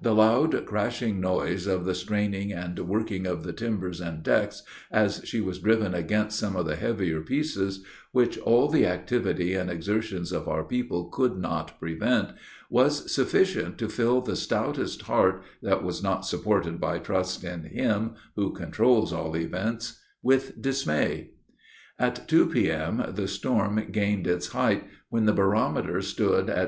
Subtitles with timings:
[0.00, 5.20] The loud, crashing noise of the straining and working of the timbers and decks, as
[5.26, 10.32] she was driven against some of the heavier pieces, which all the activity and exertions
[10.32, 12.30] of our people could not prevent,
[12.70, 18.14] was sufficient to fill the stoutest heart, that was not supported by trust in Him,
[18.36, 21.32] who controls all events, with dismay.
[21.98, 23.04] At two P.M.
[23.14, 26.66] the storm gained its height, when the barometer stood at 28.